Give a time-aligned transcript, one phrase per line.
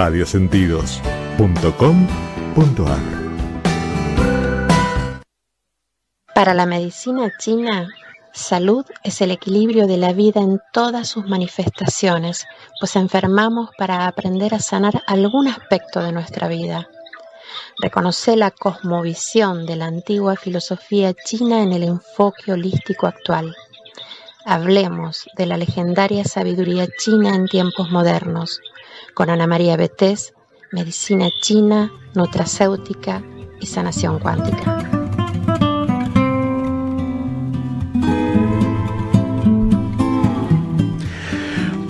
[0.00, 3.00] radiosentidos.com.ar
[6.34, 7.86] Para la medicina china,
[8.32, 12.46] salud es el equilibrio de la vida en todas sus manifestaciones,
[12.80, 16.88] pues enfermamos para aprender a sanar algún aspecto de nuestra vida.
[17.76, 23.54] Reconoce la cosmovisión de la antigua filosofía china en el enfoque holístico actual.
[24.46, 28.60] Hablemos de la legendaria sabiduría china en tiempos modernos,
[29.12, 30.32] con Ana María Betés,
[30.72, 33.22] Medicina China, Nutracéutica
[33.60, 34.78] y Sanación Cuántica.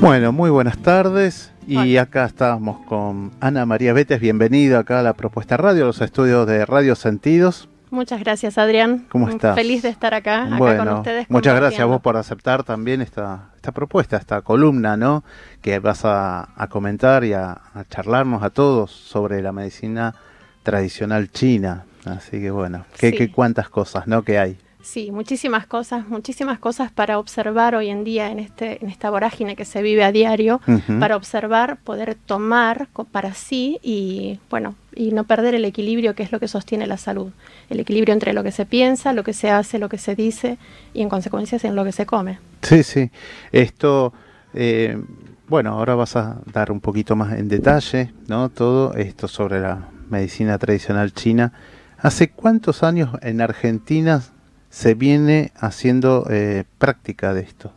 [0.01, 1.52] Bueno, muy buenas tardes.
[1.68, 4.20] Y acá estamos con Ana María Betes.
[4.20, 7.70] Bienvenida acá a la propuesta radio, los estudios de Radio Sentidos.
[7.91, 9.07] Muchas gracias, Adrián.
[9.10, 9.57] ¿Cómo estás?
[9.57, 11.29] Feliz de estar acá, acá con ustedes.
[11.29, 15.24] Muchas gracias a vos por aceptar también esta, esta propuesta, esta columna, ¿no?
[15.60, 20.15] Que vas a, comentar y a, charlarnos a todos sobre la medicina
[20.63, 21.85] tradicional china.
[22.05, 24.23] Así que bueno, ¿qué, qué cuántas cosas, ¿no?
[24.23, 24.57] Que hay.
[24.82, 29.54] Sí, muchísimas cosas, muchísimas cosas para observar hoy en día en, este, en esta vorágine
[29.54, 30.60] que se vive a diario,
[30.98, 36.32] para observar, poder tomar para sí y, bueno, y no perder el equilibrio que es
[36.32, 37.30] lo que sostiene la salud.
[37.68, 40.59] El equilibrio entre lo que se piensa, lo que se hace, lo que se dice
[40.94, 42.38] y en consecuencia en lo que se come.
[42.62, 43.10] Sí, sí.
[43.52, 44.12] Esto,
[44.54, 44.98] eh,
[45.46, 48.48] bueno, ahora vas a dar un poquito más en detalle, ¿no?
[48.48, 51.52] Todo esto sobre la medicina tradicional china.
[51.98, 54.22] ¿Hace cuántos años en Argentina
[54.71, 57.73] se viene haciendo eh, práctica de esto?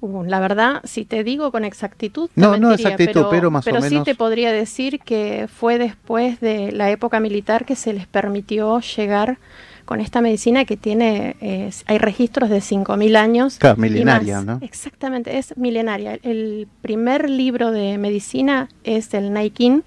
[0.00, 3.88] Uh, la verdad, si te digo con exactitud, no, no exactitud, pero, más o menos.
[3.88, 8.80] sí te podría decir que fue después de la época militar que se les permitió
[8.80, 9.38] llegar
[9.84, 13.56] con esta medicina que tiene, eh, hay registros de 5.000 años.
[13.58, 14.58] Claro, milenaria, ¿no?
[14.60, 16.18] Exactamente, es milenaria.
[16.22, 19.82] El primer libro de medicina es el Naikin,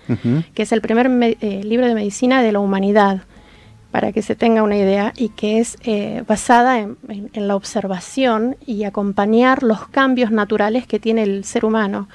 [0.55, 3.21] que es el primer eh, libro de medicina de la humanidad
[3.91, 6.97] para que se tenga una idea, y que es eh, basada en,
[7.33, 12.07] la observación y acompañar los cambios naturales que tiene el ser humano.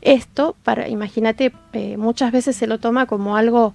[0.00, 3.74] Esto, para, imagínate, eh, muchas veces se lo toma como algo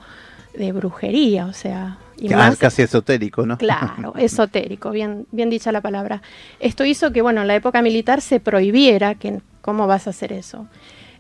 [0.58, 1.98] de brujería, o sea...
[2.18, 3.58] Y más, casi esotérico, ¿no?
[3.58, 6.22] Claro, esotérico, bien, bien dicha la palabra.
[6.59, 10.34] Esto hizo que, bueno, en la época militar se prohibiera que, ¿cómo vas a hacer
[10.34, 10.68] eso?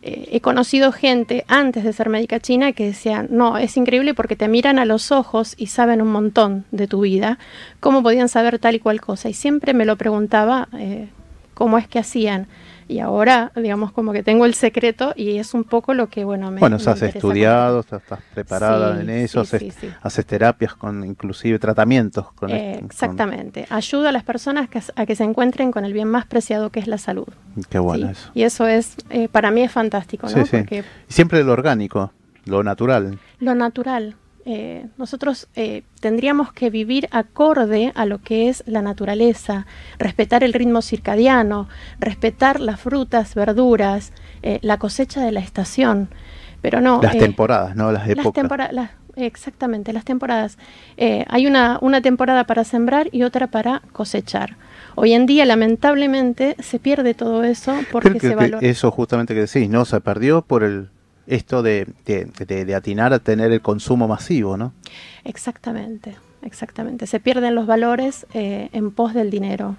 [0.01, 4.35] Eh, he conocido gente antes de ser médica china que decían, no, es increíble porque
[4.35, 7.37] te miran a los ojos y saben un montón de tu vida,
[7.79, 9.29] cómo podían saber tal y cual cosa.
[9.29, 11.09] Y siempre me lo preguntaba eh,
[11.53, 12.47] cómo es que hacían
[12.89, 16.49] y ahora, digamos, como que tengo el secreto y es un poco lo que, bueno,
[16.49, 18.01] me Bueno, has estudiado, estás,
[18.33, 22.31] preparada en eso, haces, terapias con inclusive tratamientos.
[22.33, 26.71] Con exactamente, ayuda a las personas a que se encuentren con el bien más preciado
[26.71, 27.27] que es la salud.
[27.69, 28.31] Qué bueno eso.
[28.33, 30.43] Y eso es, eh, para mí es fantástico, ¿no?
[30.43, 32.11] Porque siempre lo orgánico,
[32.45, 33.19] lo natural.
[33.39, 39.65] Lo natural, eh, nosotros eh, tendríamos que vivir acorde a lo que es la naturaleza,
[39.97, 41.67] respetar el ritmo circadiano,
[41.99, 46.09] respetar las frutas, verduras, eh, la cosecha de la estación,
[46.61, 47.01] pero no...
[47.01, 47.91] Las temporadas, ¿no?
[47.91, 48.49] Las épocas.
[49.15, 50.57] exactamente, las temporadas.
[50.97, 54.55] hay una, una temporada para sembrar y otra para cosechar.
[54.95, 58.65] Hoy en día, lamentablemente, se pierde todo eso porque se valora.
[58.67, 59.85] Eso justamente que decís, ¿no?
[59.85, 60.89] Se perdió por el
[61.29, 64.73] esto de, de, atinar a tener el consumo masivo, ¿no?
[65.23, 67.05] Exactamente, exactamente.
[67.05, 69.75] Se pierden los valores eh, en pos del dinero.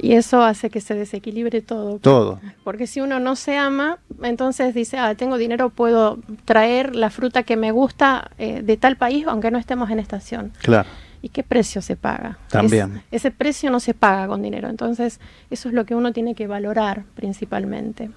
[0.00, 1.98] Y eso hace que se desequilibre todo.
[1.98, 2.40] Todo.
[2.62, 7.42] Porque si uno no se ama, entonces dice, ah, tengo dinero, puedo traer la fruta
[7.42, 10.52] que me gusta eh, de tal país, aunque no estemos en estación.
[10.62, 10.88] Claro.
[11.20, 12.38] ¿Y qué precio se paga?
[12.48, 13.02] También.
[13.10, 15.20] ese precio no se paga con dinero, entonces
[15.50, 18.10] eso es lo que uno tiene que valorar principalmente.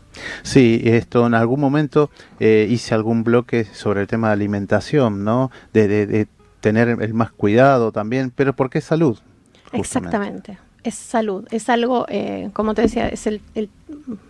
[0.44, 5.51] Sí, esto en algún momento eh, hice algún bloque sobre el tema de alimentación, ¿no?
[5.74, 6.27] De, de,
[6.59, 9.18] tener el más cuidado también, pero ¿por qué salud?
[9.74, 13.42] Exactamente, es salud, es algo, eh, como te decía, es el,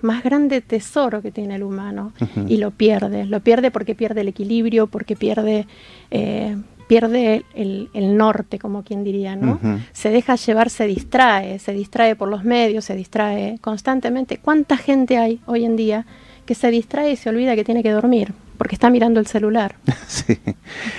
[0.02, 2.14] más grande tesoro que tiene el humano
[2.48, 5.68] y lo pierde, lo pierde porque pierde el equilibrio, porque pierde...
[6.10, 6.56] Eh,
[6.92, 9.62] pierde el, norte, como quien diría, ¿no?
[9.94, 14.40] Se deja llevar, se distrae, se distrae por los medios, se distrae constantemente.
[14.40, 16.06] ¿Cuánta gente hay hoy en día
[16.46, 18.34] que se distrae y se olvida que tiene que dormir?
[18.58, 19.76] Porque está mirando el celular.
[20.08, 20.38] Sí,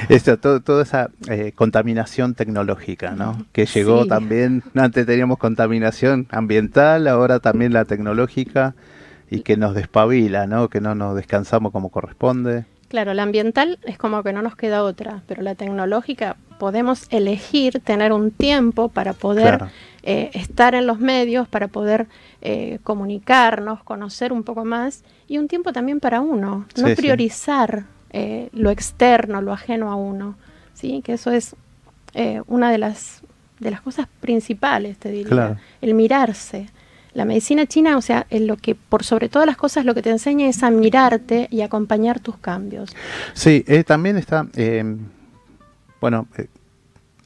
[0.09, 3.45] Esto, toda esa eh, contaminación tecnológica, ¿no?
[3.53, 8.75] Que llegó también, antes teníamos contaminación ambiental, ahora también la tecnológica
[9.31, 10.71] y que nos despabila, ¿no?
[10.71, 12.65] Que no nos descansamos como corresponde.
[12.93, 17.81] Claro, la ambiental es como que no nos queda otra, pero la tecnológica podemos elegir
[17.81, 19.65] tener un tiempo para poder
[20.03, 22.07] eh, estar en los medios, para poder
[22.43, 28.51] eh, comunicarnos, conocer un poco más y un tiempo también para uno, no priorizar eh,
[28.53, 30.37] lo externo, lo ajeno a uno,
[30.75, 31.01] ¿sí?
[31.03, 31.57] que eso es
[32.13, 33.23] eh, una de las,
[33.59, 36.69] de las cosas principales, te diría, el mirarse.
[37.15, 40.03] La medicina china, o sea, en lo que por sobre todas las cosas lo que
[40.03, 42.95] te enseña es a mirarte y acompañar tus cambios.
[43.35, 44.47] Sí, también está,
[46.01, 46.27] bueno,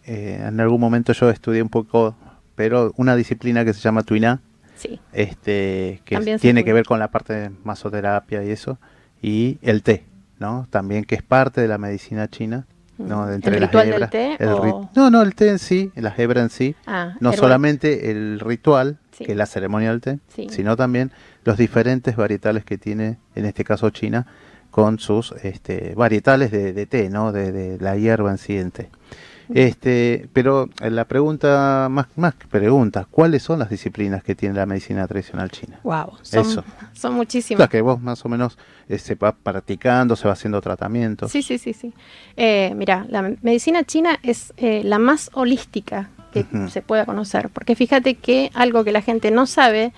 [0.04, 2.16] en algún momento yo estudié un poco,
[2.54, 4.40] pero una disciplina que se llama Tuiná,
[4.76, 5.00] Sí.
[5.12, 8.78] Este, que tiene que ver con la parte de masoterapia y eso.
[9.22, 10.04] Y el té,
[10.38, 10.66] ¿no?
[10.70, 12.66] También que es parte de la medicina china.
[12.98, 13.30] ¿No?
[13.30, 14.36] ¿El ritual del té?
[14.94, 16.74] No, no, el té en sí, la hebra en sí.
[16.86, 20.18] Ah, no solamente el ritual, que es la ceremonia del té,
[20.50, 21.12] sino también
[21.44, 24.26] los diferentes varietales que tiene, en este caso China,
[24.70, 27.32] con sus este, varietales de, té, ¿no?
[27.32, 28.90] De, de, la hierba en sí en té.
[29.54, 34.66] Este, pero la pregunta, más, más que preguntas, ¿cuáles son las disciplinas que tiene la
[34.66, 35.78] medicina tradicional china?
[35.82, 37.68] Wow, son, son muchísimas.
[37.68, 38.58] que vos más o menos
[38.88, 41.28] eh, se va practicando, se va haciendo tratamiento.
[41.28, 41.92] Sí, sí, sí, sí.
[42.36, 47.74] Eh, mira, la medicina china es eh, la más holística que se pueda conocer, porque
[47.74, 49.94] fíjate que algo que la gente no sabe,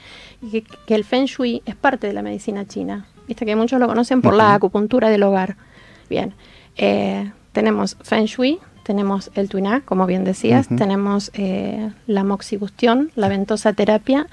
[0.52, 3.08] que, que el Feng Shui es parte de la medicina china.
[3.26, 5.56] Viste que muchos lo conocen por la acupuntura del hogar.
[6.08, 6.34] Bien,
[7.52, 13.74] tenemos Feng Shui, tenemos el tuiná, como bien decías, tenemos eh, la moxibustión, la ventosa
[13.74, 14.28] terapia,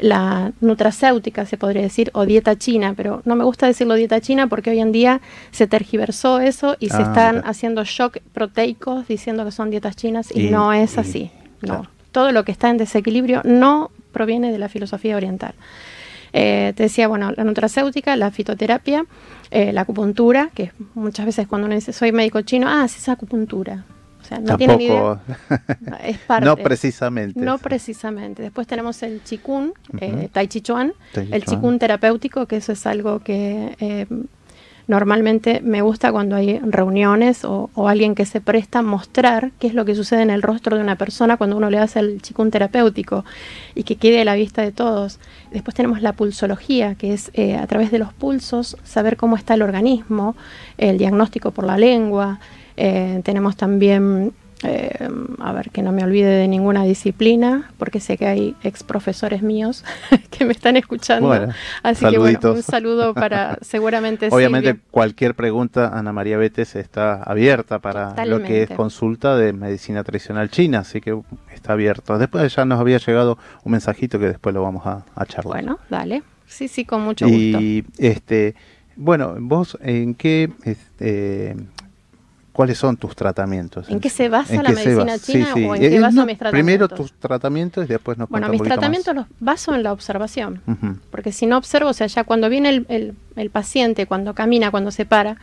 [0.00, 4.48] la nutracéutica, se podría decir, o dieta china, pero no me gusta decirlo dieta china
[4.48, 5.20] porque hoy en día
[5.52, 10.34] se tergiversó eso y se ah, están haciendo shock proteicos diciendo que son dietas chinas
[10.34, 11.30] y, no es así.
[11.62, 11.86] No.
[12.10, 15.54] Todo lo que está en desequilibrio no proviene de la filosofía oriental.
[16.32, 19.04] Eh, te decía, bueno, la nutracéutica, la fitoterapia,
[19.52, 23.08] eh, la acupuntura, que muchas veces cuando uno dice soy médico chino, ah, sí es
[24.38, 25.18] no Tampoco,
[26.04, 26.46] Es parte.
[26.46, 27.40] no precisamente.
[27.40, 28.42] No precisamente.
[28.42, 33.20] Después tenemos el chikun, eh, tai chi chuan, el chikun terapéutico, que eso es algo
[33.20, 34.06] que eh,
[34.90, 39.74] normalmente me gusta cuando hay reuniones o, alguien que se presta a mostrar qué es
[39.74, 42.50] lo que sucede en el rostro de una persona cuando uno le hace el chikun
[42.50, 43.24] terapéutico
[43.76, 45.20] y que quede a la vista de todos.
[45.52, 49.54] Después tenemos la pulsología, que es eh, a través de los pulsos saber cómo está
[49.54, 50.34] el organismo,
[50.76, 52.40] el diagnóstico por la lengua,
[52.76, 54.32] eh, tenemos también,
[54.62, 55.08] eh,
[55.38, 59.42] a ver, que no me olvide de ninguna disciplina, porque sé que hay ex profesores
[59.42, 59.84] míos
[60.30, 61.48] que me están escuchando.
[61.82, 64.28] Así que bueno, un saludo para seguramente.
[64.30, 70.04] Obviamente cualquier pregunta, Ana María Betes está abierta para lo que es consulta de medicina
[70.04, 71.18] tradicional china, así que
[71.54, 72.18] está abierto.
[72.18, 75.54] Después ya nos había llegado un mensajito que después lo vamos a, charlar.
[75.54, 76.22] Bueno, dale.
[76.46, 77.38] Sí, sí, con mucho gusto.
[77.60, 78.56] Y este,
[78.96, 81.56] bueno, vos en qué este,
[82.52, 83.88] ¿Cuáles son tus tratamientos?
[83.88, 86.50] ¿En qué se basa la medicina china o en qué eh, mis tratamientos?
[86.50, 90.60] Primero tus tratamientos y después nos Bueno, mis tratamientos los baso en la observación.
[91.10, 95.06] Porque si no observo, o sea, ya cuando viene el, paciente, cuando camina, cuando se
[95.06, 95.36] para,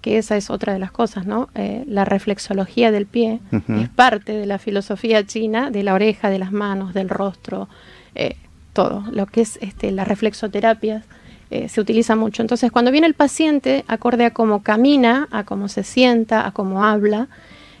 [0.00, 1.48] que esa es otra de las cosas, ¿no?
[1.54, 6.38] Eh, la reflexología del pie es parte de la filosofía china, de la oreja, de
[6.38, 7.68] las manos, del rostro,
[8.14, 8.36] eh,
[8.72, 9.04] todo.
[9.10, 11.04] Lo que es este, la reflexoterapia
[11.50, 12.42] eh, se utiliza mucho.
[12.42, 16.84] Entonces, cuando viene el paciente, acorde a cómo camina, a cómo se sienta, a cómo
[16.84, 17.28] habla,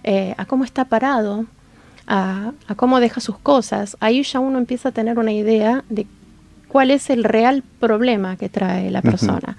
[0.02, 1.46] eh, a cómo está parado,
[2.06, 6.06] a, cómo deja sus cosas, ahí ya uno empieza a tener una idea de
[6.68, 9.56] cuál es el real problema que trae la persona.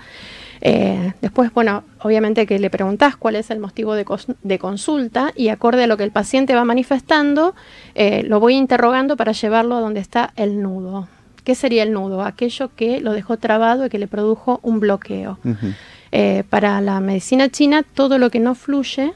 [0.62, 4.06] Eh, después, bueno, obviamente que le preguntás cuál es el motivo de,
[4.44, 7.56] de, consulta y acorde a lo que el paciente va manifestando,
[7.96, 11.08] lo voy interrogando para llevarlo a donde está el nudo.
[11.46, 12.24] ¿Qué sería el nudo?
[12.24, 15.38] Aquello que lo dejó trabado y que le produjo un bloqueo.
[16.12, 19.14] Eh, para la medicina china, todo lo que no fluye,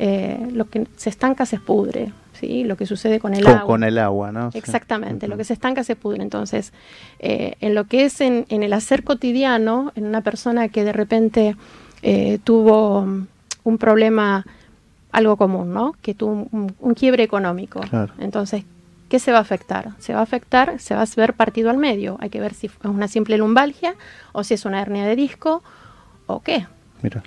[0.00, 2.12] eh, lo que se estanca se pudre.
[2.32, 2.64] ¿sí?
[2.64, 3.64] Lo que sucede con el agua.
[3.64, 4.50] Con el agua, ¿no?
[4.54, 6.20] Exactamente, lo que se estanca se pudre.
[6.20, 6.72] Entonces,
[7.20, 11.56] eh, en lo que es en, el hacer cotidiano, en una persona que de repente
[12.42, 13.06] tuvo
[13.62, 14.44] un problema
[15.12, 15.94] algo común, ¿no?
[16.02, 17.80] Que tuvo un, quiebre económico.
[18.18, 18.64] Entonces,
[19.08, 19.92] ¿Qué se va a afectar?
[19.98, 22.18] Se va a afectar, se va a ver partido al medio.
[22.20, 23.94] Hay que ver si es una simple lumbalgia
[24.32, 25.62] o si es una hernia de disco
[26.26, 26.66] o qué.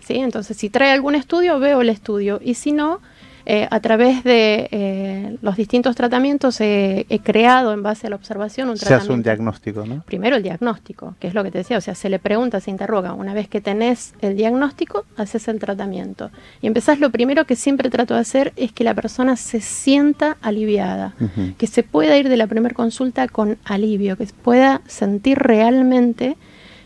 [0.02, 0.18] ¿Sí?
[0.18, 2.40] Entonces, si trae algún estudio, veo el estudio.
[2.44, 3.00] Y si no,
[3.46, 8.70] eh, a través de eh, los distintos tratamientos he creado en base a la observación
[8.70, 9.06] un tratamiento.
[9.06, 10.04] Se hace un diagnóstico, ¿no?
[10.04, 12.72] Primero el diagnóstico, que es lo que te decía, o sea, se le pregunta, se
[12.72, 13.14] interroga.
[13.14, 16.32] Una vez que tenés el diagnóstico, haces el tratamiento.
[16.62, 20.38] Y empezás, lo primero que siempre trato de hacer es que la persona se sienta
[20.42, 21.14] aliviada,
[21.58, 26.38] que se pueda ir de la primera consulta con alivio, que pueda sentir realmente...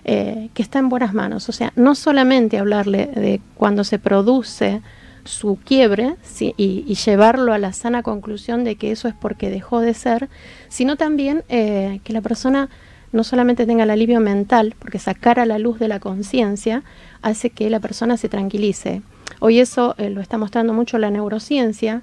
[0.08, 1.50] Eh, que está en buenas manos.
[1.50, 4.84] O sea, no solamente hablarle de cuando se produce
[5.25, 9.94] su quiebre y, llevarlo a la sana conclusión de que eso es porque dejó de
[9.94, 10.29] ser,
[10.70, 12.70] sino también eh, que la persona
[13.12, 16.84] no solamente tenga el alivio mental, porque sacar a la luz de la conciencia
[17.22, 19.01] hace que la persona se tranquilice.
[19.39, 22.01] Hoy eso eh, lo está mostrando mucho la neurociencia,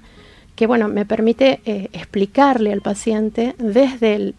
[0.55, 4.35] que bueno, me permite eh, explicarle al paciente desde, el,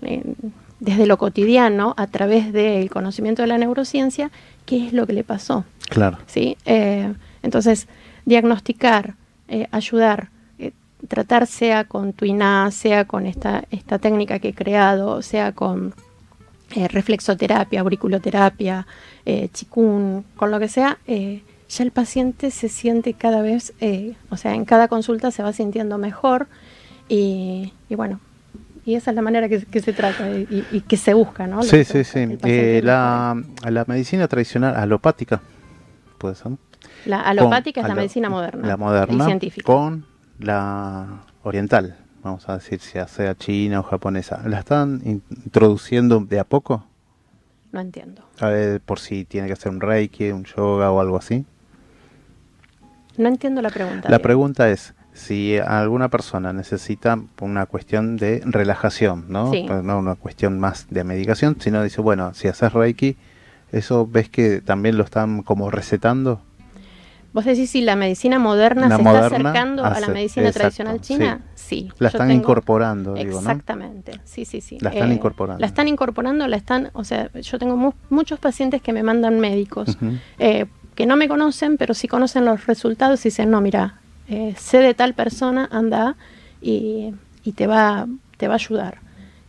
[0.81, 4.31] desde lo cotidiano, a través del conocimiento de la neurociencia,
[4.67, 5.65] qué es lo que le pasó.
[5.89, 6.19] Claro.
[6.27, 6.57] ¿sí?
[7.43, 7.89] entonces,
[8.25, 9.15] diagnosticar,
[9.71, 10.31] ayudar,
[11.09, 15.95] tratar sea con Tuiná, sea con esta, esta técnica que he creado, sea con
[16.75, 18.87] eh, reflexoterapia, auriculoterapia,
[19.27, 24.15] eh, chikun, con lo que sea, eh, ya el paciente se siente cada vez, eh,
[24.31, 26.47] o sea, en cada consulta se va sintiendo mejor
[27.09, 28.21] y, bueno,
[28.85, 31.63] y esa es la manera que, se trata y, que se busca, ¿no?
[31.63, 32.27] Sí, sí, sí.
[32.83, 35.41] la, la, medicina tradicional alopática,
[36.19, 36.53] puede ser.
[37.07, 38.67] La alopática es la medicina moderna.
[38.67, 39.27] La moderna.
[39.27, 39.65] Científica.
[39.65, 40.07] Con
[40.39, 46.85] la oriental, vamos a decir, sea china o japonesa, ¿la están introduciendo de a poco?
[47.73, 48.23] No entiendo.
[48.41, 51.45] A ver, por si tiene que hacer un reiki, un yoga o algo así.
[53.17, 54.09] No entiendo la pregunta.
[54.09, 59.51] La pregunta es, si alguna persona necesita una cuestión de relajación, ¿no?
[59.51, 63.17] Pues no una cuestión más de medicación, sino dice, bueno, si haces Reiki,
[63.71, 66.41] ¿eso ves que también lo están como recetando?
[67.35, 71.41] ¿Vos decís si la medicina moderna se está acercando a la medicina tradicional china?
[71.57, 71.91] Sí.
[71.99, 74.79] la están incorporando, digo, Exactamente, sí, sí, sí.
[74.81, 75.61] La están eh, incorporando.
[75.61, 79.99] La están incorporando, la están, o sea, yo tengo muchos pacientes que me mandan médicos
[80.39, 83.99] eh, que no me conocen, pero sí conocen los resultados y dicen, no, mira,
[84.29, 86.15] eh, sé de tal persona, anda
[86.63, 89.04] y, y te, va, te va a ayudar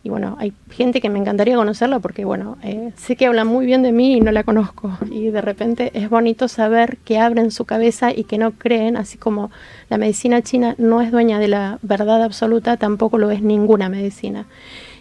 [0.06, 3.66] y bueno, hay gente que me encantaría conocerla porque, bueno, eh, sé que habla muy
[3.66, 4.96] bien de mí y no la conozco.
[5.10, 9.18] Y de repente es bonito saber que abren su cabeza y que no creen, así
[9.18, 9.50] como
[9.90, 14.46] la medicina china no es dueña de la verdad absoluta, tampoco lo es ninguna medicina.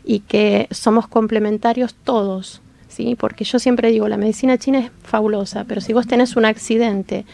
[0.04, 3.16] Y que somos complementarios todos, ¿sí?
[3.16, 7.26] Porque yo siempre digo, la medicina china es fabulosa, pero si vos tenés un accidente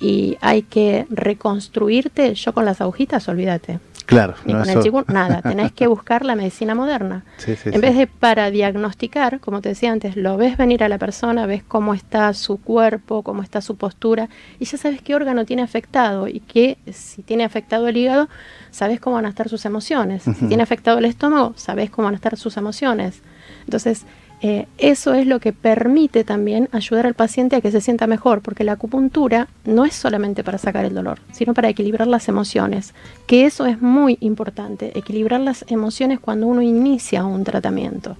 [0.00, 3.80] y hay que reconstruirte, yo con las agujitas, olvídate.
[4.08, 4.36] Claro.
[4.46, 5.42] Ni con el chikungunya, nada.
[5.50, 7.24] Tenés que buscar la medicina moderna.
[7.46, 11.44] en vez de para diagnosticar, como te decía antes, lo ves venir a la persona,
[11.44, 15.60] ves cómo está su cuerpo, cómo está su postura, y ya sabes qué órgano tiene
[15.60, 18.30] afectado y que si tiene afectado el hígado,
[18.70, 20.22] sabes cómo van a estar sus emociones.
[20.22, 23.20] Si tiene afectado el estómago, sabes cómo van a estar sus emociones.
[23.66, 24.06] Entonces,
[24.40, 28.40] eh, eso es lo que permite también ayudar al paciente a que se sienta mejor,
[28.40, 32.94] porque la acupuntura no es solamente para sacar el dolor, sino para equilibrar las emociones,
[33.26, 38.16] que eso es muy importante, equilibrar las emociones cuando uno inicia un tratamiento.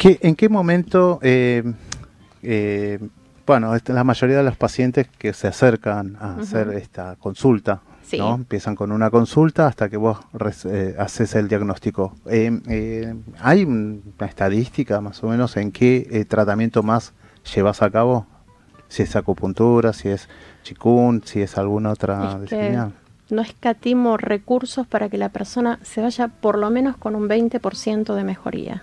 [0.00, 1.64] ¿En qué momento, eh,
[2.44, 3.00] eh,
[3.44, 7.80] bueno, la mayoría de los pacientes que se acercan a hacer esta consulta
[8.16, 8.34] ¿no?
[8.34, 10.18] Empiezan con una consulta hasta que vos
[10.64, 12.14] eh, haces el diagnóstico.
[12.26, 17.12] Eh, eh, ¿Hay una estadística más o menos en qué tratamiento más
[17.54, 18.26] llevas a cabo?
[18.88, 20.28] Si es acupuntura, si es
[20.62, 22.92] chikun, si es alguna otra disciplina.
[23.30, 28.14] No escatimo recursos para que la persona se vaya por lo menos con un 20%
[28.14, 28.82] de mejoría.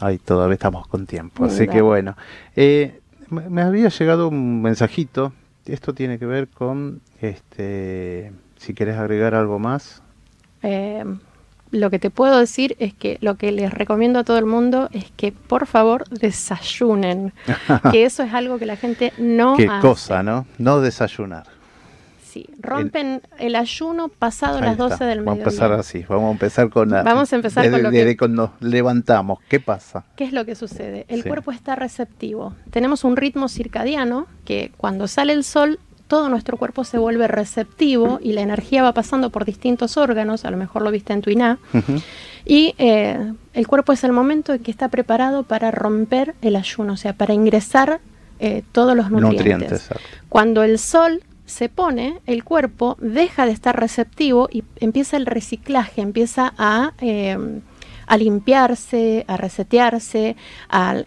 [0.00, 2.16] Ahí todavía estamos con tiempo, así que bueno.
[2.54, 5.32] Eh, me había llegado un mensajito,
[5.66, 10.04] esto tiene que ver con, este, si quieres agregar algo más.
[10.62, 11.04] Eh,
[11.70, 14.88] lo que te puedo decir es que lo que les recomiendo a todo el mundo
[14.92, 17.32] es que por favor desayunen,
[17.92, 20.46] que eso es algo que la gente no Qué cosa, ¿no?
[20.58, 21.44] No desayunar.
[22.22, 25.24] Sí, rompen el, ayuno pasado las 12 del mediodía.
[25.24, 28.16] Vamos a empezar así, vamos a empezar con la, Vamos a empezar con lo que,
[28.16, 30.04] cuando nos levantamos, ¿qué pasa?
[30.14, 31.06] ¿Qué es lo que sucede?
[31.08, 32.54] El cuerpo está receptivo.
[32.70, 38.18] Tenemos un ritmo circadiano que cuando sale el sol todo nuestro cuerpo se vuelve receptivo
[38.20, 41.30] y la energía va pasando por distintos órganos, a lo mejor lo viste en tu
[41.30, 41.60] INA,
[42.44, 46.94] y eh, el cuerpo es el momento en que está preparado para romper el ayuno,
[46.94, 48.00] o sea, para ingresar
[48.40, 49.88] eh, todos los nutrientes.
[50.28, 56.00] Cuando el sol se pone, el cuerpo deja de estar receptivo y empieza el reciclaje,
[56.00, 56.92] empieza a...
[57.00, 57.38] Eh,
[58.10, 60.34] a limpiarse, a resetearse,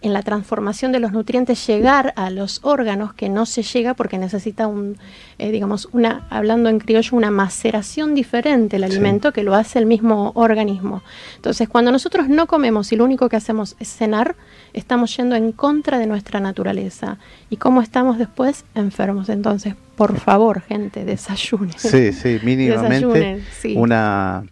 [0.01, 4.17] en la transformación de los nutrientes llegar a los órganos que no se llega porque
[4.17, 4.95] necesita un,
[5.38, 9.86] eh, digamos, una, hablando en criollo, una maceración diferente el alimento que lo hace el
[9.86, 11.03] mismo organismo.
[11.36, 14.38] Entonces, cuando nosotros no comemos y lo único que hacemos es cenar,
[14.72, 17.17] estamos yendo en contra de nuestra naturaleza.
[17.50, 18.63] ¿Y cómo estamos después?
[18.75, 19.27] Enfermos.
[19.27, 21.77] Entonces, por favor, gente, desayunen.
[21.77, 23.41] Sí, sí, mínimamente
[23.75, 24.45] una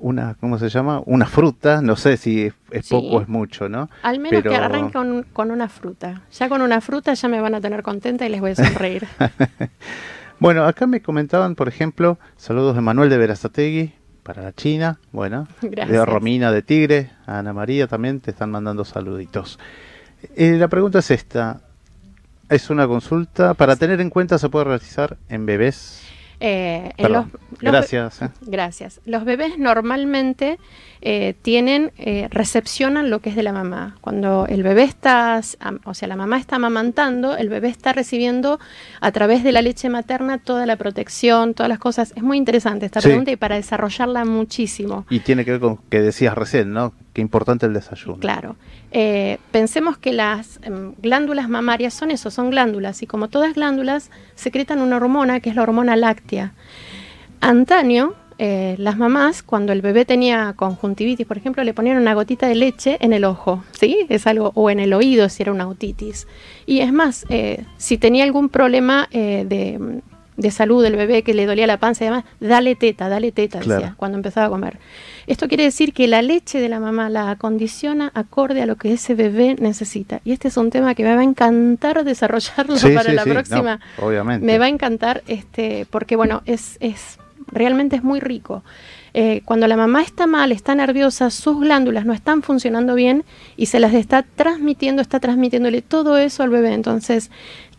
[0.00, 1.02] una, ¿cómo se llama?
[1.06, 3.88] Una fruta, no sé si es, poco o es mucho, ¿no?
[4.02, 6.22] Al menos que agarren con, una fruta.
[6.32, 9.06] Ya con una fruta ya me van a tener contenta y les voy a sonreír.
[10.40, 13.92] bueno, acá me comentaban, por ejemplo, saludos de Manuel de Verazategui
[14.22, 19.58] para la China, bueno, de Romina de Tigre, Ana María también te están mandando saluditos.
[20.36, 21.60] Eh, la pregunta es esta,
[22.48, 26.09] es una consulta, para tener en cuenta se puede realizar en bebés
[26.40, 27.26] eh, los,
[27.60, 28.22] gracias.
[28.22, 28.28] Eh.
[28.42, 29.00] Gracias.
[29.04, 30.58] Los bebés normalmente
[31.02, 31.92] eh, tienen,
[32.30, 33.96] recepcionan lo que es de la mamá.
[34.00, 35.40] Cuando el bebé está,
[35.84, 38.58] o sea, la mamá está amamantando, el bebé está recibiendo
[39.00, 42.12] a través de la leche materna toda la protección, todas las cosas.
[42.16, 45.06] Es muy interesante esta pregunta y para desarrollarla muchísimo.
[45.10, 46.94] Y tiene que ver con que decías recién, ¿no?
[47.12, 48.18] Qué importante el desayuno.
[48.18, 48.56] Claro.
[48.92, 54.10] Eh, pensemos que las em, glándulas mamarias son eso, son glándulas, y como todas glándulas,
[54.34, 56.52] secretan una hormona que es la hormona láctea.
[57.40, 62.46] Antaño, eh, las mamás, cuando el bebé tenía conjuntivitis, por ejemplo, le ponían una gotita
[62.46, 64.06] de leche en el ojo, ¿sí?
[64.08, 66.28] Es algo, o en el oído si era una otitis.
[66.64, 70.00] Y es más, eh, si tenía algún problema de,
[70.40, 73.58] de salud del bebé que le dolía la panza y demás, dale teta, dale teta,
[73.58, 74.78] decía, cuando empezaba a comer.
[75.30, 78.92] Esto quiere decir que la leche de la mamá la acondiciona acorde a lo que
[78.92, 80.20] ese bebé necesita.
[80.24, 83.78] Y este es un tema que me va a encantar desarrollarlo para la próxima.
[83.98, 84.44] obviamente.
[84.44, 88.64] Me va a encantar este, porque bueno, es, es realmente es muy rico.
[89.14, 93.24] Eh, cuando la mamá está mal, está nerviosa, sus glándulas no están funcionando bien
[93.56, 96.74] y se las está transmitiendo, está transmitiéndole todo eso al bebé.
[96.74, 97.30] Entonces,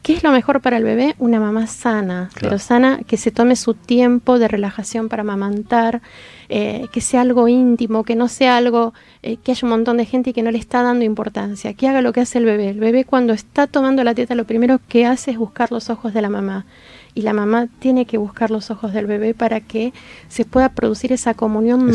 [0.01, 1.15] ¿Qué es lo mejor para el bebé?
[1.19, 6.01] Una mamá sana, pero sana que se tome su tiempo de relajación para amamantar,
[6.49, 10.05] eh, que sea algo íntimo, que no sea algo eh, que haya un montón de
[10.05, 12.69] gente y que no le está dando importancia, que haga lo que hace el bebé.
[12.69, 16.15] El bebé cuando está tomando la teta lo primero que hace es buscar los ojos
[16.15, 16.65] de la mamá
[17.13, 19.93] y la mamá tiene que buscar los ojos del bebé para que
[20.29, 21.91] se pueda producir esa comunión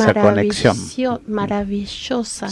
[1.27, 2.49] maravillosa,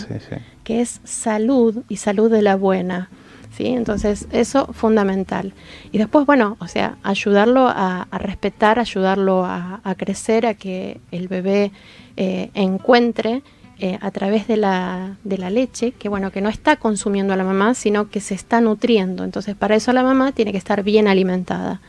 [0.64, 3.08] que es salud y salud de la buena.
[3.56, 3.68] ¿Sí?
[3.68, 5.52] Entonces, eso fundamental.
[5.92, 11.72] Y después, bueno, o sea, ayudarlo a, respetar, ayudarlo a, crecer, a que el bebé
[12.16, 13.42] eh, encuentre
[13.78, 17.36] eh, a través de la, de la leche, que bueno, que no está consumiendo a
[17.36, 19.24] la mamá, sino que se está nutriendo.
[19.24, 21.80] Entonces, para eso la mamá tiene que estar bien alimentada,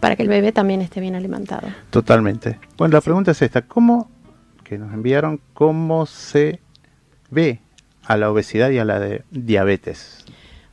[0.00, 1.68] para que el bebé también esté bien alimentado.
[1.90, 2.58] Totalmente.
[2.76, 4.10] Bueno, la pregunta es esta, ¿cómo,
[4.64, 6.60] que nos enviaron, cómo se
[7.30, 7.60] ve
[8.02, 10.21] a la obesidad y a la de diabetes?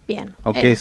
[0.10, 0.36] Bien.
[0.44, 0.80] O eh, es,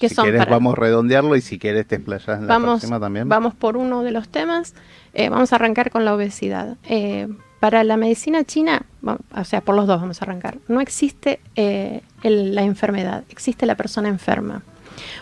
[0.00, 3.28] si quieres vamos a redondearlo y si quieres te explayas en vamos, la próxima también.
[3.28, 4.74] Vamos por uno de los temas.
[5.12, 6.78] Eh, vamos a arrancar con la obesidad.
[6.84, 7.28] Eh,
[7.60, 12.62] para la medicina china, o sea, por los dos vamos a arrancar, no existe la
[12.62, 14.62] enfermedad, existe la persona enferma.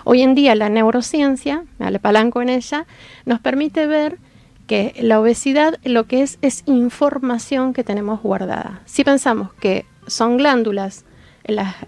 [0.04, 2.86] Hoy en día la neurociencia, me palanco en ella,
[3.24, 4.18] nos permite ver
[4.66, 8.82] que la obesidad lo que es es información que tenemos guardada.
[8.84, 11.04] Si pensamos que son glándulas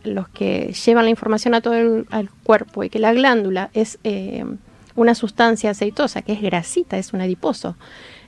[0.04, 4.44] los que llevan la información a todo el cuerpo y que la glándula es eh,
[4.94, 7.76] una sustancia aceitosa, que es grasita, es un adiposo.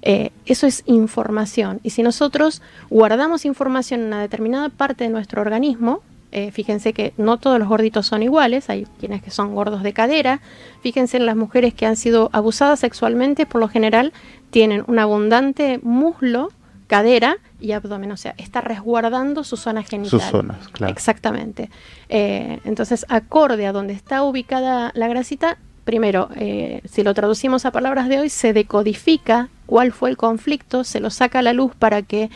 [0.02, 1.80] Eh, eso es información.
[1.82, 7.14] Y si nosotros guardamos información en una determinada parte de nuestro organismo, eh, fíjense que
[7.16, 10.40] no todos los gorditos son iguales, hay quienes que son gordos de cadera,
[10.82, 14.12] fíjense en las mujeres que han sido abusadas sexualmente, por lo general
[14.50, 16.50] tienen un abundante muslo
[16.88, 20.20] cadera y abdomen, o sea, está resguardando su zona genital.
[20.20, 20.92] Sus zonas, claro.
[20.92, 21.70] Exactamente.
[22.09, 27.70] Eh, entonces, acorde a donde está ubicada la grasita, primero, eh, si lo traducimos a
[27.70, 31.72] palabras de hoy, se decodifica cuál fue el conflicto, se lo saca a la luz
[31.79, 32.31] para que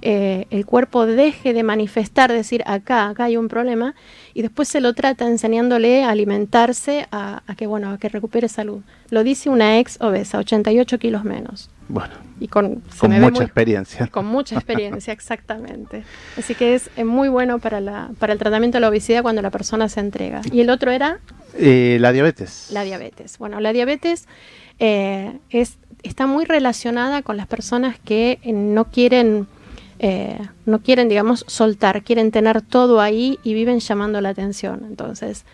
[0.00, 3.94] eh, el cuerpo deje de manifestar, decir acá, acá hay un problema,
[4.32, 8.82] y después se lo trata enseñándole a alimentarse, a, que bueno, a que recupere salud.
[9.10, 11.70] Lo dice una ex obesa, 88 kilos menos.
[11.88, 14.06] Bueno, y con, mucha experiencia.
[14.10, 16.04] Con mucha experiencia, exactamente.
[16.36, 19.50] Así que es muy bueno para, la, para el tratamiento de la obesidad cuando la
[19.50, 20.42] persona se entrega.
[20.52, 21.18] ¿Y el otro era?
[21.54, 22.68] Eh, la diabetes.
[22.72, 23.38] La diabetes.
[23.38, 24.28] Bueno, la diabetes
[24.78, 29.46] eh, es, está muy relacionada con las personas que no quieren
[30.00, 34.84] eh, no quieren, digamos, soltar, quieren tener todo ahí y viven llamando la atención.
[34.86, 35.44] Entonces,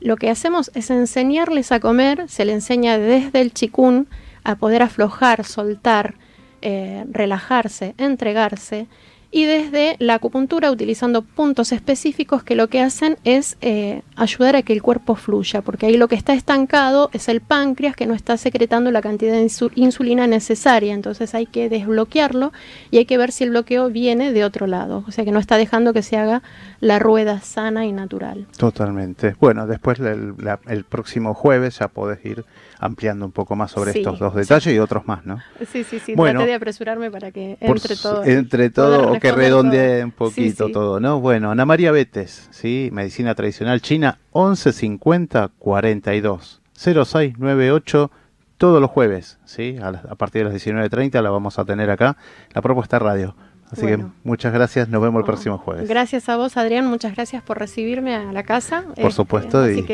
[0.00, 4.06] lo que hacemos es enseñarles a comer, se les enseña desde el chikun
[4.44, 6.14] a poder aflojar, soltar,
[6.62, 8.86] eh, relajarse, entregarse
[9.34, 14.62] y desde la acupuntura utilizando puntos específicos que lo que hacen es eh, ayudar a
[14.62, 18.14] que el cuerpo fluya, porque ahí lo que está estancado es el páncreas que no
[18.14, 22.52] está secretando la cantidad de insulina necesaria, entonces hay que desbloquearlo
[22.92, 25.40] y hay que ver si el bloqueo viene de otro lado, o sea que no
[25.40, 26.44] está dejando que se haga
[26.78, 28.46] la rueda sana y natural.
[28.56, 29.34] Totalmente.
[29.40, 30.34] Bueno, después el,
[30.68, 32.44] el próximo jueves ya podés ir
[32.78, 35.40] ampliando un poco más sobre estos dos detalles y otros más, ¿no?
[35.72, 36.14] Sí, sí, sí.
[36.14, 38.24] Bueno, Traté de apresurarme para que entre todo.
[38.24, 41.20] Entre todo, que redondee un poquito todo, ¿no?
[41.20, 42.90] Bueno, Ana María Betes, ¿sí?
[42.92, 48.10] Medicina Tradicional China, 1150 42 0698
[48.58, 49.76] todos los jueves, ¿sí?
[49.82, 52.16] A, a partir de las 19.30 la vamos a tener acá,
[52.52, 53.34] la propuesta radio.
[53.70, 55.88] Así que muchas gracias, nos vemos el próximo jueves.
[55.88, 58.82] Gracias a vos, Adrián, muchas gracias por recibirme a la casa.
[58.82, 59.84] Por este, supuesto, y,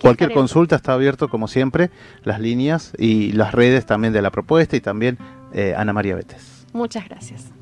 [0.00, 1.90] cualquier consulta está abierto como siempre,
[2.24, 5.18] las líneas y las redes también de la propuesta y también
[5.52, 6.66] eh, Ana María Betes.
[6.72, 7.52] Muchas gracias.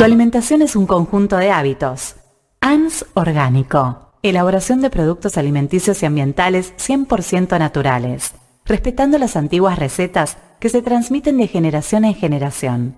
[0.00, 2.16] Tu alimentación es un conjunto de hábitos.
[2.62, 8.32] ANS Orgánico Elaboración de productos alimenticios y ambientales 100% naturales,
[8.64, 12.96] respetando las antiguas recetas que se transmiten de generación en generación.